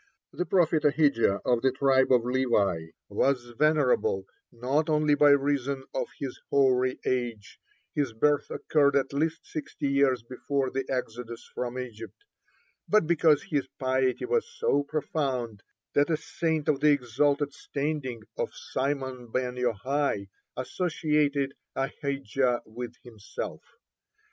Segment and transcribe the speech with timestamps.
[0.33, 6.07] The prophet Ahijah, of the tribe of Levi, was venerable, not only by reason of
[6.17, 7.59] his hoary age,
[7.93, 12.25] his birth occurred at least sixty years before the exodus from Egypt,
[12.89, 15.61] (4) but because his piety was so profound
[15.93, 23.61] that a saint of the exalted standing of Simon ben Yohai associated Ahijah with himself.